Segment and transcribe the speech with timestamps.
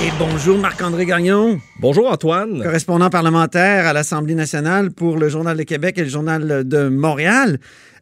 [0.00, 1.60] Et bonjour Marc-André Gagnon.
[1.80, 2.62] Bonjour Antoine.
[2.62, 7.58] Correspondant parlementaire à l'Assemblée nationale pour le Journal de Québec et le Journal de Montréal.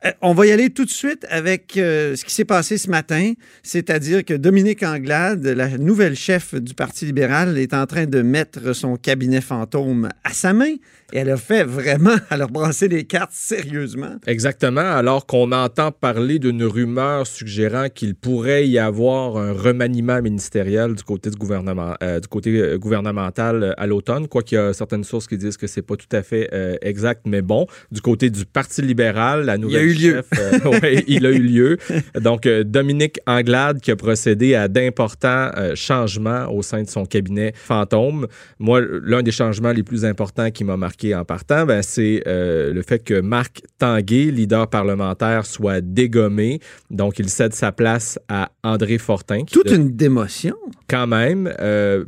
[0.07, 2.91] Euh, on va y aller tout de suite avec euh, ce qui s'est passé ce
[2.91, 3.33] matin,
[3.63, 8.73] c'est-à-dire que Dominique Anglade, la nouvelle chef du Parti libéral, est en train de mettre
[8.73, 10.75] son cabinet fantôme à sa main.
[11.13, 14.17] Et elle a fait vraiment, elle a brasser les cartes sérieusement.
[14.27, 20.95] Exactement, alors qu'on entend parler d'une rumeur suggérant qu'il pourrait y avoir un remaniement ministériel
[20.95, 25.05] du côté, du gouvernement, euh, du côté gouvernemental à l'automne, quoi qu'il y a certaines
[25.05, 26.51] sources qui disent que c'est pas tout à fait
[26.83, 30.23] exact, mais bon, du côté du Parti libéral, la nouvelle eu lieu.
[30.39, 31.79] Euh, il a eu lieu.
[32.21, 37.05] Donc, euh, Dominique Anglade qui a procédé à d'importants euh, changements au sein de son
[37.05, 38.27] cabinet fantôme.
[38.59, 42.83] Moi, l'un des changements les plus importants qui m'a marqué en partant, ben, c'est le
[42.87, 46.61] fait que Marc Tanguay, leader parlementaire, soit dégommé.
[46.91, 49.45] Donc, il cède sa place à André Fortin.
[49.51, 50.57] Toute une démotion.
[50.89, 51.53] Quand même.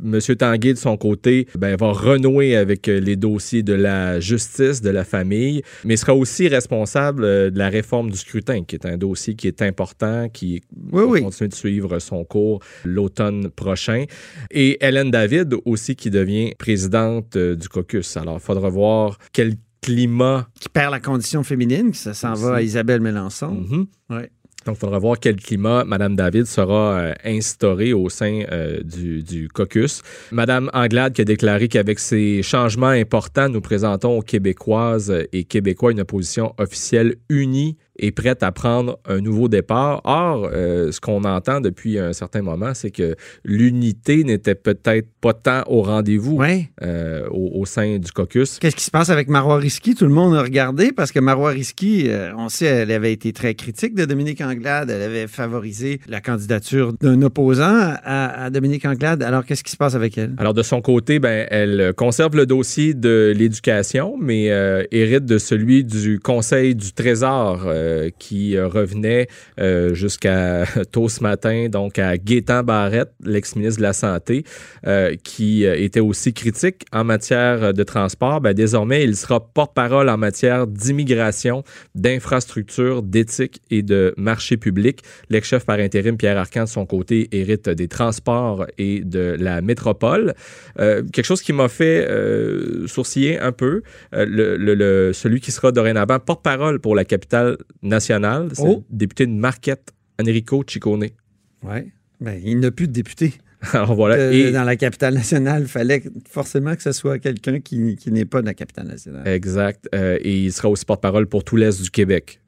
[0.01, 4.89] Monsieur Tanguay, de son côté, ben, va renouer avec les dossiers de la justice, de
[4.89, 9.35] la famille, mais sera aussi responsable de la réforme du scrutin, qui est un dossier
[9.35, 14.05] qui est important, qui va continuer de suivre son cours l'automne prochain.
[14.51, 18.17] Et Hélène David aussi, qui devient présidente euh, du caucus.
[18.17, 20.47] Alors, il faudra voir quel climat...
[20.59, 23.65] Qui perd la condition féminine, ça s'en va à Isabelle Mélenchon.
[24.09, 24.23] Mm
[24.69, 29.49] donc, il faudra voir quel climat Mme David sera euh, instauré au sein euh, du,
[29.51, 30.03] caucus.
[30.31, 35.91] Mme Anglade qui a déclaré qu'avec ces changements importants, nous présentons aux Québécoises et Québécois
[35.91, 40.01] une opposition officielle unie est prête à prendre un nouveau départ.
[40.03, 45.33] Or, euh, ce qu'on entend depuis un certain moment, c'est que l'unité n'était peut-être pas
[45.33, 46.41] tant au rendez-vous
[46.81, 48.59] euh, au, sein du caucus.
[48.59, 49.95] Qu'est-ce qui se passe avec Marois Risky?
[49.95, 53.33] Tout le monde a regardé parce que Marois Risky, euh, on sait, elle avait été
[53.33, 54.89] très critique de Dominique Anglade.
[54.89, 59.21] Elle avait favorisé la candidature d'un opposant à, Dominique Anglade.
[59.23, 60.33] Alors, qu'est-ce qui se passe avec elle?
[60.37, 64.45] Alors, de son côté, ben, elle conserve le dossier de l'éducation, mais
[64.91, 67.67] hérite de celui du Conseil du Trésor
[68.17, 69.27] qui euh, revenait
[69.59, 74.43] euh, jusqu'à tôt ce matin, donc à Gaétan Barrette, l'ex-ministre de la Santé,
[75.23, 78.41] qui était aussi critique en matière de transport.
[78.41, 81.63] Ben, désormais, il sera porte-parole en matière d'immigration,
[81.95, 85.01] d'infrastructure, d'éthique et de marché public.
[85.29, 90.33] L'ex-chef par intérim, Pierre Arcan, de son côté, hérite des transports et de la métropole.
[90.77, 92.07] quelque chose qui m'a fait
[92.87, 93.81] sourciller un peu,
[94.13, 98.83] celui qui sera dorénavant porte-parole pour la capitale national, c'est oh.
[98.89, 101.07] le député de Marquette, Enrico Ciccone.
[101.63, 101.91] Oui.
[102.19, 103.33] Ben, il n'a plus de député.
[103.73, 104.31] Alors voilà.
[104.31, 108.41] Et dans la capitale nationale, il fallait forcément que ce soit quelqu'un qui, n'est pas
[108.41, 109.27] de la capitale nationale.
[109.27, 109.89] Exact.
[109.93, 112.39] Euh, et il sera aussi porte-parole pour tout l'Est du Québec.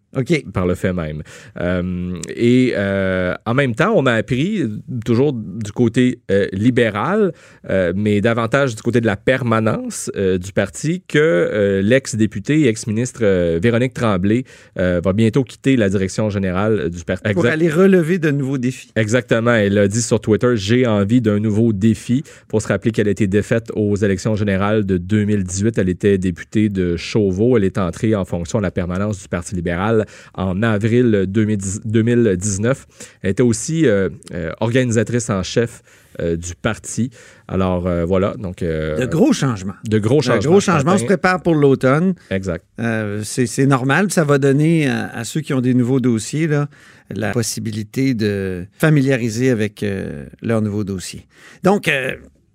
[0.54, 1.24] Par le fait même.
[1.60, 4.64] Euh, et euh, en même temps, on a appris,
[5.06, 7.32] toujours du côté euh, libéral,
[7.96, 14.44] mais davantage du côté de la permanence du parti, que l'ex-député et ex-ministre Véronique Tremblay
[14.76, 17.34] va bientôt quitter la direction générale du parti.
[17.34, 18.92] Pour aller relever de nouveaux défis.
[18.96, 19.54] Exactement.
[19.54, 22.24] Elle a dit sur Twitter J'ai envie d'un nouveau défi.
[22.48, 25.78] Pour se rappeler qu'elle a été défaite aux élections générales de 2018.
[25.78, 27.58] Elle était députée de Chauveau.
[27.58, 30.01] Elle est entrée en fonction de la permanence du Parti libéral
[30.34, 32.88] en avril 2019.
[33.22, 35.84] Elle était aussi euh, euh, organisatrice en chef
[36.20, 37.10] euh, du parti.
[37.48, 38.60] Alors voilà, donc...
[38.60, 39.74] de gros changements.
[39.86, 40.42] De gros changements.
[40.42, 40.94] De gros changements.
[40.94, 42.14] On se prépare pour l'automne.
[42.30, 42.66] Exact.
[43.24, 44.12] c'est normal.
[44.12, 46.70] Ça va donner à, ceux qui ont des nouveaux dossiers là,
[47.10, 49.86] la possibilité de familiariser avec
[50.42, 51.28] leurs nouveaux dossiers.
[51.64, 51.92] Donc,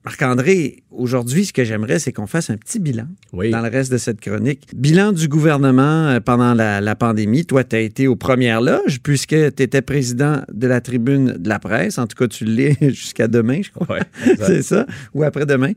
[0.06, 3.98] Marc-André, aujourd'hui, ce que j'aimerais, c'est qu'on fasse un petit bilan dans le reste de
[3.98, 4.68] cette chronique.
[4.72, 7.44] Bilan du gouvernement euh, pendant la, pandémie.
[7.44, 11.48] Toi, tu as été aux premières loges puisque tu étais président de la tribune de
[11.48, 11.98] la presse.
[11.98, 13.98] En tout cas, tu l'es jusqu'à demain, je crois.
[14.38, 15.72] c'est ça, ou après-demain.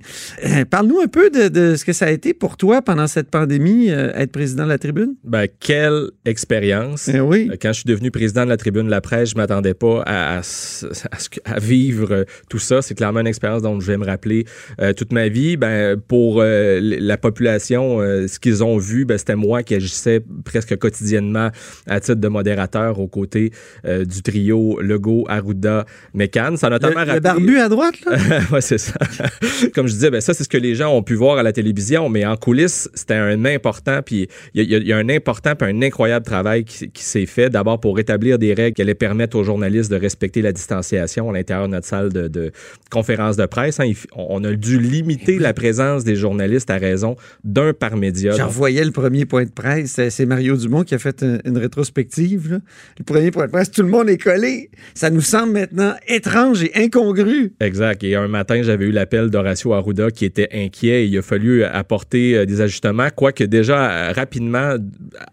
[0.45, 3.89] Euh, parle-nous un peu de, ce que ça a été pour toi pendant cette pandémie,
[3.89, 5.15] euh, être président de la tribune.
[5.23, 7.09] Ben, quelle expérience.
[7.11, 7.49] Eh oui.
[7.59, 10.37] Quand je suis devenu président de la tribune de la presse, je m'attendais pas à,
[10.37, 12.83] à, vivre tout ça.
[12.83, 16.41] C'est clairement une expérience dont je vais me rappeler euh, toute ma vie, ben, pour
[16.41, 21.49] euh, la population, euh, ce qu'ils ont vu, ben, c'était moi qui agissais presque quotidiennement
[21.87, 23.51] à titre de modérateur aux côtés
[23.85, 26.57] du trio Legault, Arruda, McCann.
[26.57, 28.17] Ça a notamment le, le barbu à droite, là?
[28.51, 28.93] oui, c'est ça.
[29.73, 31.51] Comme je disais, ben, ça, c'est ce que les gens ont pu voir à la
[31.51, 35.81] télévision, mais en coulisses, c'était un important, puis il y, a un important puis un
[35.81, 39.91] incroyable travail qui, s'est fait, d'abord pour rétablir des règles qui allaient permettre aux journalistes
[39.91, 42.51] de respecter la distanciation à l'intérieur de notre salle de,
[42.89, 43.79] conférence de presse.
[43.79, 48.31] Hein on a dû limiter la présence des journalistes à raison d'un par média.
[48.31, 49.99] J'en voyais le premier point de presse.
[50.09, 52.61] C'est Mario Dumont qui a fait une, rétrospective.
[52.97, 54.69] Le premier point de presse, tout le monde est collé.
[54.93, 57.53] Ça nous semble maintenant étrange et incongru.
[57.59, 58.03] Exact.
[58.03, 61.07] Et un matin, j'avais eu l'appel d'Horacio Arruda qui était inquiet.
[61.07, 64.75] il a fallu apporter euh, des ajustements, quoique déjà euh, rapidement,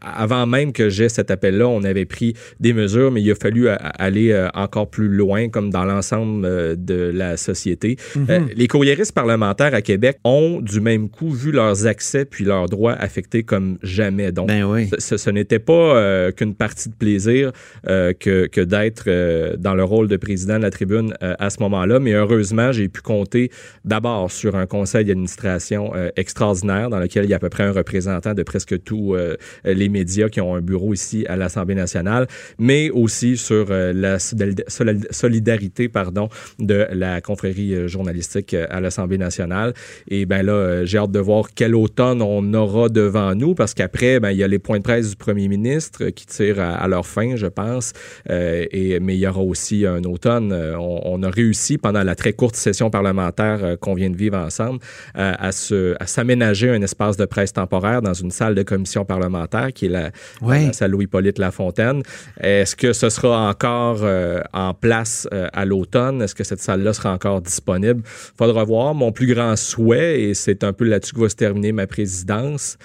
[0.00, 3.68] avant même que j'ai cet appel-là, on avait pris des mesures, mais il a fallu
[3.68, 6.42] aller encore plus loin, comme dans l'ensemble
[6.76, 7.96] de la société.
[8.14, 8.48] Mhm.
[8.54, 12.94] Les courriéristes parlementaires à Québec ont du même coup vu leurs accès puis leurs droits
[12.94, 14.32] affectés comme jamais.
[14.32, 17.52] Donc, ben ce, n'était pas euh, qu'une partie de plaisir
[17.88, 21.60] euh, que, que d'être euh, dans le rôle de président de la tribune à ce
[21.60, 22.00] moment-là.
[22.00, 23.50] Mais heureusement, j'ai pu compter
[23.84, 27.72] d'abord sur un conseil d'administration extraordinaire dans lequel il y a à peu près un
[27.72, 29.16] représentant de presque tous
[29.64, 32.26] les médias qui ont un bureau ici à l'Assemblée nationale,
[32.58, 36.28] mais aussi sur la solidarité pardon,
[36.58, 39.74] de la confrérie journalistique à l'Assemblée nationale.
[40.08, 43.74] Et ben là, euh, j'ai hâte de voir quel automne on aura devant nous parce
[43.74, 46.86] qu'après, ben, il y a les points de presse du premier ministre qui tirent à,
[46.88, 47.92] leur fin, je pense.
[48.30, 50.52] Euh, et, mais il y aura aussi un automne.
[50.52, 54.80] Euh, on, a réussi pendant la très courte session parlementaire qu'on vient de vivre ensemble
[55.14, 59.86] à, à s'aménager un espace de presse temporaire dans une salle de commission parlementaire qui
[59.86, 60.10] est la,
[60.46, 62.02] la salle Louis-Polyte Lafontaine.
[62.40, 64.04] Est-ce que ce sera encore
[64.52, 66.20] en place à l'automne?
[66.20, 68.02] Est-ce que cette salle-là sera encore disponible?
[68.38, 68.94] Faudra voir.
[68.94, 72.76] Mon plus grand souhait, et c'est un peu là-dessus que va se terminer ma présidence,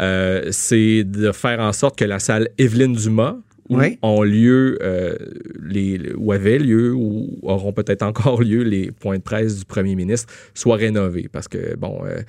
[0.00, 3.36] euh, c'est de faire en sorte que la salle Evelyne Dumas,
[3.68, 5.16] où ont lieu euh,
[5.62, 9.94] les, où avaient lieu ou auront peut-être encore lieu les points de presse du premier
[9.94, 12.20] ministre soient rénovés parce que bon euh,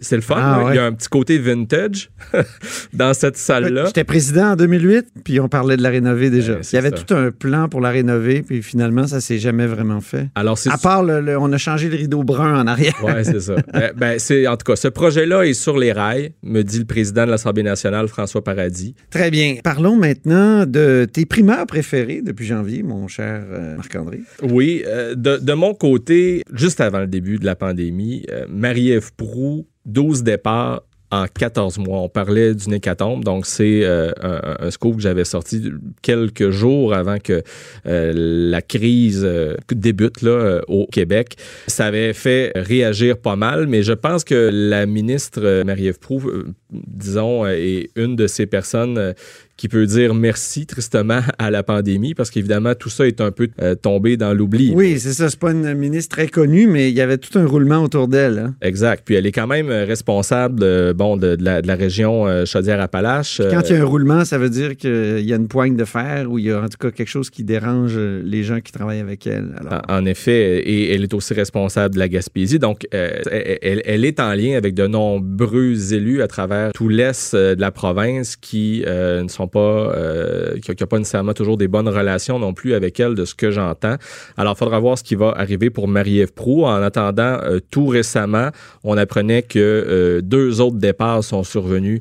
[0.00, 0.36] c'est le fun.
[0.38, 2.10] Ah, Il y a un petit côté vintage
[2.94, 3.86] dans cette salle-là.
[3.86, 6.58] J'étais président en 2008, puis on parlait de la rénover déjà.
[6.72, 10.00] Il y avait tout un plan pour la rénover, puis finalement, ça s'est jamais vraiment
[10.00, 10.28] fait.
[10.34, 12.94] Alors, à part, le, on a changé le rideau brun en arrière.
[13.02, 13.56] oui, c'est ça.
[13.72, 16.86] ben, ben c'est, en tout cas, ce projet-là est sur les rails, me dit le
[16.86, 18.94] président de l'Assemblée nationale, François Paradis.
[19.10, 19.56] Très bien.
[19.62, 24.20] Parlons maintenant de tes primeurs préférés depuis janvier, mon cher euh, Marc-André?
[24.42, 29.66] Oui, euh, de, mon côté, juste avant le début de la pandémie, euh, Marie-Ève Proux
[29.84, 32.00] 12 départs en 14 mois.
[32.00, 35.70] On parlait d'une hécatombe, donc c'est un, scoop que j'avais sorti
[36.00, 37.42] quelques jours avant que
[37.84, 39.28] la crise
[39.70, 40.24] débute
[40.68, 41.36] au Québec.
[41.66, 46.22] Ça avait fait réagir pas mal, mais je pense que la ministre Marie-Ève Proux,
[46.70, 49.12] disons, est une de ces personnes
[49.56, 53.48] qui peut dire merci tristement à la pandémie parce qu'évidemment, tout ça est un peu
[53.60, 54.72] euh, tombé dans l'oubli.
[54.74, 55.28] Oui, c'est ça.
[55.28, 58.38] C'est pas une ministre très connue, mais il y avait tout un roulement autour d'elle.
[58.38, 58.54] Hein.
[58.62, 59.02] Exact.
[59.04, 63.40] Puis elle est quand même responsable de, bon, de, la, région euh, Chaudière-Appalaches.
[63.50, 65.84] Quand il y a un roulement, ça veut dire qu'il y a une poigne de
[65.84, 68.72] fer ou il y a en tout cas quelque chose qui dérange les gens qui
[68.72, 69.54] travaillent avec elle.
[69.88, 72.58] En, effet, et elle est aussi responsable de la Gaspésie.
[72.58, 77.34] Donc, euh, elle, elle, est en lien avec de nombreux élus à travers tout l'est
[77.34, 81.88] de la province qui ne sont pas, euh, qui n'a pas nécessairement toujours des bonnes
[81.88, 83.96] relations non plus avec elle, de ce que j'entends.
[84.36, 86.64] Alors, il faudra voir ce qui va arriver pour Marie-Ève Proux.
[86.64, 88.50] En attendant, euh, tout récemment,
[88.84, 92.00] on apprenait que euh, deux autres départs sont survenus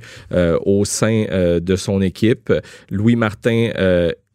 [0.65, 1.25] au sein
[1.61, 2.53] de son équipe.
[2.89, 3.69] Louis-Martin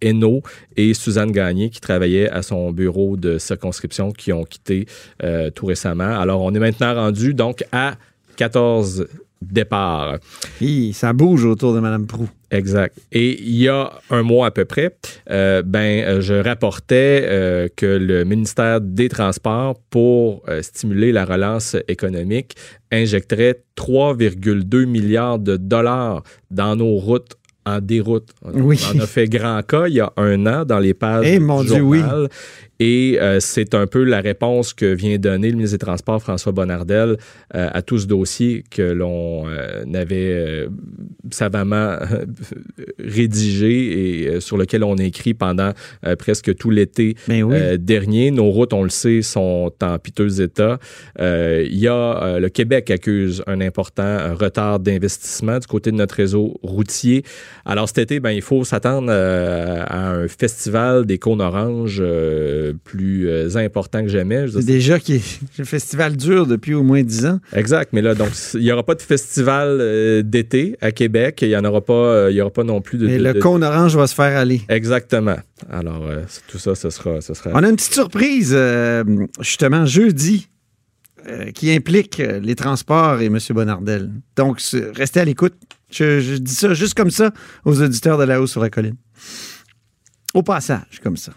[0.00, 0.42] Hainaut
[0.76, 4.86] et Suzanne Gagné qui travaillaient à son bureau de circonscription qui ont quitté
[5.54, 6.18] tout récemment.
[6.18, 7.94] Alors, on est maintenant rendu donc à
[8.36, 9.06] 14
[9.42, 10.18] départs.
[10.92, 12.28] ça bouge autour de Mme Prou.
[12.50, 12.96] Exact.
[13.12, 14.96] Et il y a un mois à peu près,
[15.30, 21.76] euh, ben, euh, je rapportais euh, que le ministère des Transports, pour stimuler la relance
[21.88, 22.54] économique,
[22.92, 28.30] injecterait 3,2 milliards de dollars dans nos routes en déroute.
[28.44, 28.80] Oui.
[28.94, 31.38] On a fait grand cas il y a un an dans les pages hey, eh,
[31.40, 32.28] mon du journal.
[32.78, 36.52] Et euh, c'est un peu la réponse que vient donner le ministre des Transports, François
[36.52, 37.16] Bonnardel,
[37.54, 40.66] euh, à tout ce dossier que l'on euh, avait
[41.30, 41.96] savamment
[42.98, 45.72] rédigé et sur lequel on a écrit pendant
[46.18, 48.30] presque tout l'été ben dernier.
[48.30, 50.78] Nos routes, on le sait, sont en piteux état.
[51.18, 56.58] Il y a le Québec accuse un important retard d'investissement du côté de notre réseau
[56.62, 57.22] routier.
[57.64, 62.02] Alors cet été, ben, il faut s'attendre à un festival des cônes oranges
[62.72, 64.46] plus euh, important que jamais.
[64.52, 65.22] C'est déjà qui
[65.58, 67.40] le festival dure depuis au moins dix ans.
[67.52, 71.38] Exact, mais là, donc, il n'y aura pas de festival euh, d'été à Québec.
[71.42, 73.06] Il n'y en aura pas, euh, il y aura pas non plus de.
[73.06, 74.62] Mais le cône orange va se faire aller.
[74.68, 75.36] Exactement.
[75.70, 76.08] Alors,
[76.48, 77.50] tout ça, ce sera, ce sera.
[77.54, 78.56] On a une petite surprise,
[79.40, 80.48] justement, jeudi.
[81.54, 83.38] qui implique les transports et M.
[83.50, 84.10] Bonardel.
[84.36, 84.60] Donc,
[84.94, 85.54] restez à l'écoute.
[85.90, 87.32] Je, je, dis ça juste comme ça
[87.64, 88.96] aux auditeurs de la haut sur la colline.
[90.34, 91.32] Au passage, comme ça.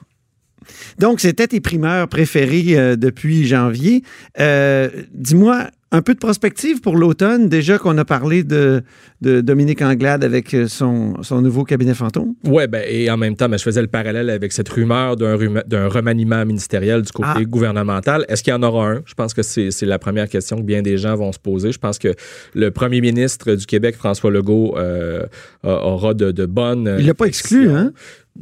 [0.98, 4.04] Donc, c'était tes primeurs préférés depuis janvier.
[4.38, 8.84] Dis-moi, un peu de prospective pour l'automne, déjà qu'on a parlé de,
[9.22, 12.36] de, Dominique Anglade avec son, son nouveau cabinet fantôme?
[12.46, 15.88] Oui, ben, et en même temps, ben, je faisais le parallèle avec cette rumeur d'un,
[15.88, 17.44] remaniement ministériel du côté ah.
[17.44, 18.26] gouvernemental.
[18.30, 19.02] Est-ce qu'il y en aura un?
[19.06, 21.72] Je pense que c'est, la première question que bien des gens vont se poser.
[21.72, 22.14] Je pense que
[22.54, 25.26] le premier ministre du Québec, François Legault, euh,
[25.64, 26.98] aura de, de bonnes...
[27.00, 27.94] Il l'a pas exclu, hein?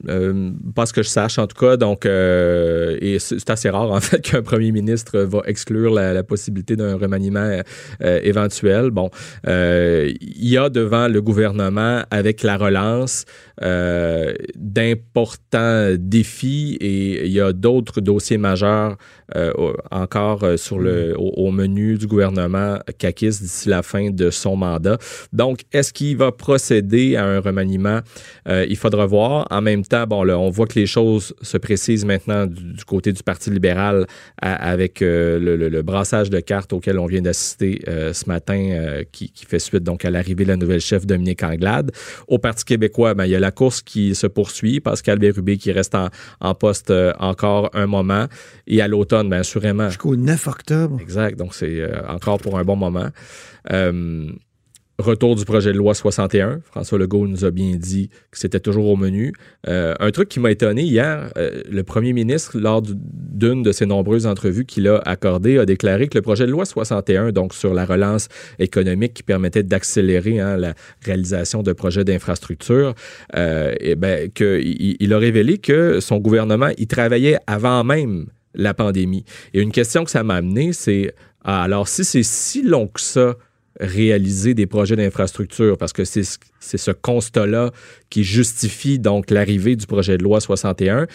[0.10, 1.78] Euh, pas ce que je sache, en tout cas.
[1.78, 6.76] Donc, euh, et c'est assez rare, en fait, qu'un premier ministre va exclure la, possibilité
[6.76, 7.62] d'un remaniement
[8.02, 8.90] euh, éventuel.
[8.90, 9.10] Bon,
[9.46, 10.18] il
[10.50, 13.24] y a devant le gouvernement, avec la relance,
[14.56, 18.98] d'importants défis et il y a d'autres dossiers majeurs
[19.90, 21.18] encore sur le, mm.
[21.18, 24.98] au, menu du gouvernement CACIS d'ici la fin de son mandat.
[25.34, 28.02] Donc, est-ce qu'il va procéder à un remaniement?
[28.48, 29.48] il faudra voir.
[29.50, 33.24] En même temps, bon, on voit que les choses se précisent maintenant du, côté du
[33.24, 34.06] Parti libéral
[34.42, 39.32] avec euh, le, brassage de cartes auquel on vient d'assister euh, ce matin, euh, qui,
[39.48, 41.92] fait suite donc à l'arrivée de la nouvelle chef Dominique Anglade.
[42.28, 44.80] Au Parti québécois, ben, il y a la course qui se poursuit.
[44.80, 48.28] Pascal Bérubé qui reste en, poste encore un moment.
[48.66, 49.90] Et à l'automne, bien assurément.
[49.90, 50.98] Jusqu'au 9 octobre.
[51.02, 51.38] Exact.
[51.38, 53.10] Donc, c'est encore pour un bon moment.
[55.00, 56.62] Retour du projet de loi 61.
[56.64, 59.32] François Legault nous a bien dit que c'était toujours au menu.
[59.68, 63.86] Euh, un truc qui m'a étonné hier, euh, le premier ministre, lors d'une de ses
[63.86, 67.76] nombreuses entrevues qu'il a accordées, a déclaré que le projet de loi 61, donc sur
[67.76, 68.28] la relance
[68.58, 70.74] économique qui permettait d'accélérer hein, la
[71.06, 72.96] réalisation de projets d'infrastructure,
[73.36, 78.26] euh, et ben, il, a révélé que son gouvernement y travaillait avant même
[78.56, 79.26] la pandémie.
[79.54, 81.14] Et une question que ça m'a amené, c'est
[81.44, 83.36] ah, alors si c'est si long que ça,
[83.80, 86.24] réaliser des projets d'infrastructure parce que c'est
[86.60, 87.72] ce constat-là
[88.10, 91.08] qui justifie donc l'arrivée du projet de loi 61.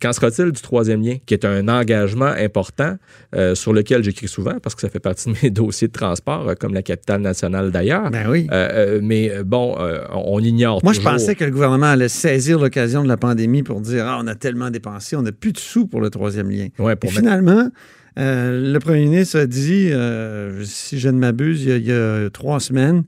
[0.00, 2.96] Qu'en sera-t-il du troisième lien, qui est un engagement important
[3.34, 6.50] euh, sur lequel j'écris souvent parce que ça fait partie de mes dossiers de transport,
[6.50, 8.10] euh, comme la capitale nationale d'ailleurs?
[8.10, 8.46] Ben oui.
[8.52, 9.74] Euh, mais bon,
[10.12, 10.80] on ignore.
[10.84, 14.18] Moi, je pensais que le gouvernement allait saisir l'occasion de la pandémie pour dire ah,
[14.22, 16.68] on a tellement dépensé, on n'a plus de sous pour le troisième lien.
[16.78, 17.70] Ouais, pour finalement,
[18.18, 22.60] euh, le premier ministre a dit, euh, si je ne m'abuse, il, y a trois
[22.60, 23.04] semaines,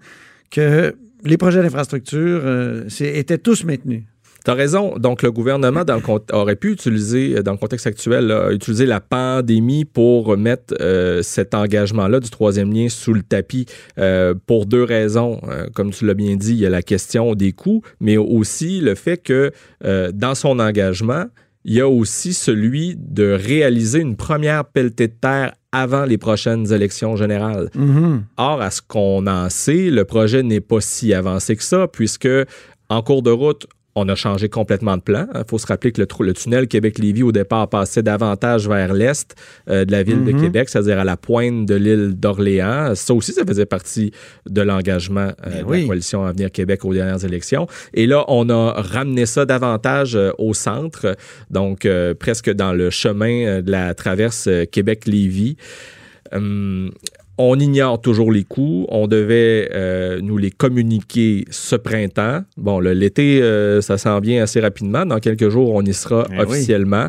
[0.50, 4.02] que les projets d'infrastructure euh, étaient tous maintenus.
[4.44, 4.96] Tu as raison.
[4.98, 5.82] Donc, le gouvernement
[6.32, 10.74] aurait pu utiliser, dans le contexte actuel, utiliser la pandémie pour mettre
[11.22, 13.66] cet engagement-là du troisième lien sous le tapis
[14.46, 15.40] pour deux raisons.
[15.74, 18.94] comme tu l'as bien dit, il y a la question des coûts, mais aussi le
[18.94, 19.50] fait que
[19.82, 21.26] dans son engagement,
[21.64, 26.72] il y a aussi celui de réaliser une première pelletée de terre avant les prochaines
[26.72, 27.70] élections générales.
[27.74, 28.20] Mm-hmm.
[28.36, 32.28] Or, à ce qu'on en sait, le projet n'est pas si avancé que ça, puisque
[32.88, 33.66] en cours de route,
[33.98, 35.26] on a changé complètement de plan.
[35.34, 39.34] Il faut se rappeler que le, tunnel Québec-Lévis, au départ, passait davantage vers l'est
[39.68, 40.40] euh, de la ville de mhm.
[40.40, 42.94] Québec, c'est-à-dire à la pointe de l'île d'Orléans.
[42.94, 44.12] Ça aussi, ça faisait partie
[44.48, 47.66] de l'engagement euh, ben de la coalition Avenir Québec aux dernières élections.
[47.94, 51.16] Et là, on a ramené ça davantage euh, au centre,
[51.50, 51.86] donc
[52.18, 55.56] presque dans le chemin de la traverse Québec-Lévis.
[56.32, 56.90] Hum,
[57.38, 58.86] on ignore toujours les coûts.
[58.88, 62.42] On devait euh, nous les communiquer ce printemps.
[62.56, 65.06] Bon, l'été, euh, ça s'en vient assez rapidement.
[65.06, 67.06] Dans quelques jours, on y sera eh officiellement.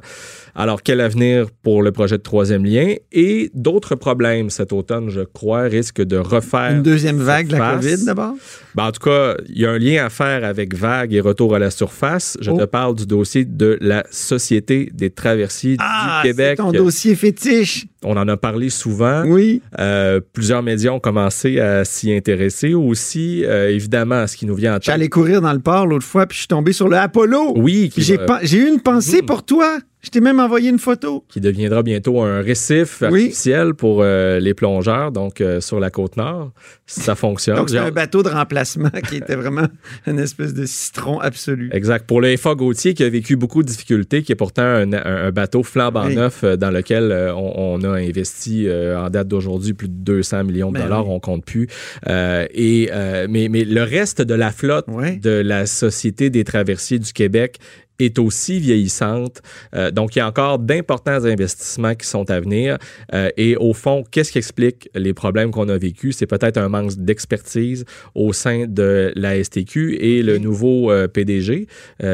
[0.55, 2.95] Alors, quel avenir pour le projet de troisième lien?
[3.11, 6.71] Et d'autres problèmes cet automne, je crois, risquent de refaire.
[6.71, 8.33] Une deuxième vague de la COVID d'abord?
[8.75, 11.55] Ben, en tout cas, il y a un lien à faire avec vague et retour
[11.55, 12.37] à la surface.
[12.41, 12.67] Je te oh.
[12.67, 16.55] parle du dossier de la Société des traversiers ah, du Québec.
[16.57, 17.87] C'est ton dossier fétiche.
[18.03, 19.23] On en a parlé souvent.
[19.25, 19.61] Oui.
[19.79, 23.43] Euh, plusieurs médias ont commencé à s'y intéresser aussi.
[23.43, 24.85] Euh, évidemment, ce qui nous vient en tête.
[24.85, 27.53] J'allais courir dans le port l'autre fois, puis je suis tombé sur le Apollo.
[27.57, 27.91] Oui.
[27.97, 29.25] J'ai eu une pensée mhm.
[29.25, 29.79] pour toi.
[30.01, 31.25] Je t'ai même envoyé une photo.
[31.27, 36.15] Qui deviendra bientôt un récif artificiel pour euh, les plongeurs, donc euh, sur la côte
[36.15, 36.53] nord.
[36.85, 37.57] Ça fonctionne.
[37.57, 39.67] donc, c'est un bateau de remplacement qui était vraiment
[40.07, 41.69] une espèce de citron absolu.
[41.73, 42.07] Exact.
[42.07, 45.63] Pour le FA Gauthier, qui a vécu beaucoup de difficultés, qui est pourtant un, bateau
[45.63, 50.71] flambant neuf euh, dans lequel on, a investi en date d'aujourd'hui plus de 200 millions
[50.71, 51.67] de ben dollars, on compte plus.
[52.07, 52.89] et,
[53.29, 57.59] mais, mais le reste de la flotte de la Société des traversiers du Québec
[57.99, 59.41] est aussi vieillissante.
[59.75, 62.77] Euh, donc, il y a encore d'importants investissements qui sont à venir.
[63.13, 66.17] Euh, et au fond, qu'est-ce qui explique les problèmes qu'on a vécus?
[66.17, 71.67] C'est peut-être un manque d'expertise au sein de la STQ et le nouveau euh, PDG,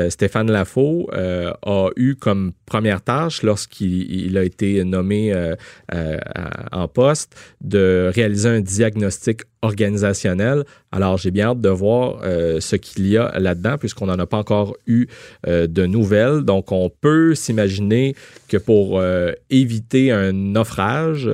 [0.09, 5.33] Stéphane Lafaux, a eu comme première tâche lorsqu'il a été nommé
[6.71, 10.63] en poste de réaliser un diagnostic organisationnel.
[10.91, 14.25] Alors, j'ai bien hâte de voir euh, ce qu'il y a là-dedans, puisqu'on n'en a
[14.25, 15.07] pas encore eu
[15.47, 16.41] euh, de nouvelles.
[16.41, 18.15] Donc, on peut s'imaginer
[18.47, 21.29] que pour euh, éviter un naufrage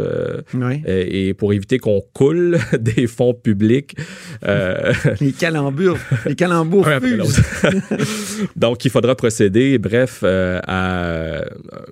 [0.54, 0.82] oui.
[0.88, 3.96] et pour éviter qu'on coule des fonds publics...
[5.22, 6.88] les calambures, les calembours
[8.56, 11.42] Donc, il faudra procéder, bref, à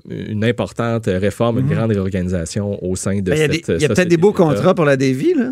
[0.10, 1.74] une importante réforme, une mhm.
[1.74, 4.86] grande réorganisation au sein de ben, cette Il y a, peut-être des beaux contrats pour
[4.86, 5.52] la Davy, là?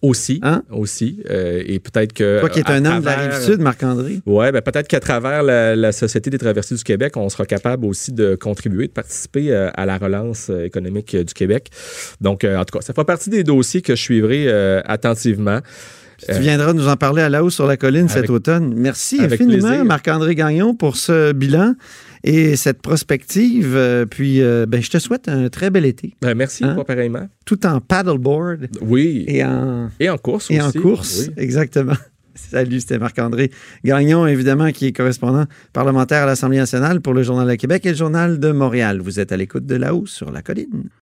[0.00, 0.62] Aussi, hein?
[0.70, 1.22] aussi.
[1.30, 2.40] Euh, et peut-être que...
[2.40, 4.20] Toi qui es un homme de la Rive-Sud, Marc-André?
[4.24, 8.12] Oui, ben peut-être qu'à travers la, Société des traversées du Québec, on sera capable aussi
[8.12, 11.70] de contribuer, de participer euh, à la relance euh, économique du Québec.
[12.20, 14.48] Donc, en tout cas, ça fera partie des dossiers que je suivrai
[14.84, 15.60] attentivement.
[16.18, 18.74] Tu viendras nous en parler à la hausse sur la colline cet automne.
[18.76, 21.74] Merci infiniment, Marc-André Gagnon, pour ce bilan
[22.24, 23.74] et cette prospective.
[23.76, 26.14] Euh, puis, euh, ben, je te souhaite un très bel été.
[26.22, 26.76] Ben, merci, hein?
[26.86, 27.28] pareillement.
[27.44, 28.68] Tout en paddleboard.
[28.80, 29.24] Oui.
[29.28, 30.78] Et en, et en course et aussi.
[30.78, 31.94] en course, exactement.
[32.34, 33.52] Salut, c'était Marc-André
[33.84, 37.90] Gagnon, évidemment, qui est correspondant parlementaire à l'Assemblée nationale pour le Journal de Québec et
[37.90, 39.00] le Journal de Montréal.
[39.00, 40.88] Vous êtes à l'écoute de là-haut sur la colline.